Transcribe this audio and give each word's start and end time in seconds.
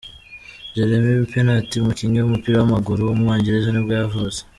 Jermaine 0.75 1.25
Pennant, 1.31 1.69
umukinnyi 1.81 2.17
w’umupira 2.19 2.55
w’amaguru 2.57 3.01
w’umwongereza 3.03 3.67
nibwo 3.71 3.93
yavutse. 3.99 4.39